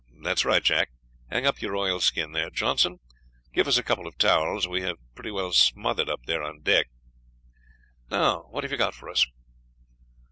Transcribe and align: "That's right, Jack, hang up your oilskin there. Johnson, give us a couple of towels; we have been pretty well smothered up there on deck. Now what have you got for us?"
"That's 0.23 0.45
right, 0.45 0.63
Jack, 0.63 0.89
hang 1.29 1.45
up 1.45 1.61
your 1.61 1.75
oilskin 1.77 2.31
there. 2.31 2.49
Johnson, 2.49 3.01
give 3.53 3.67
us 3.67 3.77
a 3.77 3.83
couple 3.83 4.07
of 4.07 4.17
towels; 4.17 4.67
we 4.67 4.81
have 4.81 4.97
been 4.97 5.05
pretty 5.13 5.29
well 5.29 5.51
smothered 5.53 6.09
up 6.09 6.25
there 6.25 6.41
on 6.41 6.61
deck. 6.63 6.87
Now 8.09 8.47
what 8.49 8.63
have 8.63 8.71
you 8.71 8.79
got 8.79 8.95
for 8.95 9.09
us?" 9.11 9.27